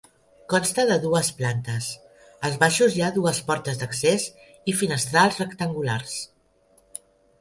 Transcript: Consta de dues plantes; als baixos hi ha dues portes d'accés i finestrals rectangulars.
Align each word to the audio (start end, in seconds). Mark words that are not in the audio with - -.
Consta 0.51 0.83
de 0.91 0.95
dues 1.03 1.27
plantes; 1.41 1.89
als 2.49 2.57
baixos 2.63 2.97
hi 2.97 3.03
ha 3.03 3.11
dues 3.19 3.41
portes 3.51 3.79
d'accés 3.83 4.27
i 4.73 4.79
finestrals 4.81 5.39
rectangulars. 5.45 6.17